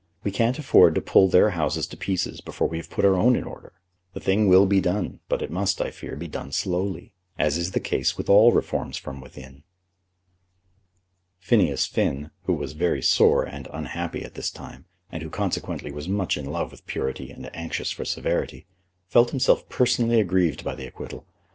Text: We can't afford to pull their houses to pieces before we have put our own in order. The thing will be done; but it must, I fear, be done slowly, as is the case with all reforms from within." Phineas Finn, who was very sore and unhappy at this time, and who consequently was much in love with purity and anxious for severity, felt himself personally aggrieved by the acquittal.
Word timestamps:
We 0.23 0.31
can't 0.31 0.57
afford 0.57 0.95
to 0.95 0.99
pull 1.01 1.27
their 1.27 1.51
houses 1.51 1.85
to 1.85 1.95
pieces 1.95 2.41
before 2.41 2.67
we 2.67 2.77
have 2.77 2.89
put 2.89 3.05
our 3.05 3.13
own 3.15 3.35
in 3.35 3.43
order. 3.43 3.71
The 4.13 4.19
thing 4.19 4.47
will 4.49 4.65
be 4.65 4.81
done; 4.81 5.19
but 5.29 5.43
it 5.43 5.51
must, 5.51 5.79
I 5.79 5.91
fear, 5.91 6.15
be 6.15 6.27
done 6.27 6.51
slowly, 6.53 7.13
as 7.37 7.55
is 7.55 7.73
the 7.73 7.79
case 7.79 8.17
with 8.17 8.27
all 8.27 8.51
reforms 8.51 8.97
from 8.97 9.21
within." 9.21 9.61
Phineas 11.37 11.85
Finn, 11.85 12.31
who 12.45 12.53
was 12.55 12.73
very 12.73 13.03
sore 13.03 13.43
and 13.43 13.67
unhappy 13.71 14.23
at 14.23 14.33
this 14.33 14.49
time, 14.49 14.85
and 15.11 15.21
who 15.21 15.29
consequently 15.29 15.91
was 15.91 16.07
much 16.09 16.35
in 16.35 16.45
love 16.47 16.71
with 16.71 16.87
purity 16.87 17.29
and 17.29 17.55
anxious 17.55 17.91
for 17.91 18.03
severity, 18.03 18.65
felt 19.07 19.29
himself 19.29 19.69
personally 19.69 20.19
aggrieved 20.19 20.63
by 20.63 20.73
the 20.73 20.87
acquittal. 20.87 21.27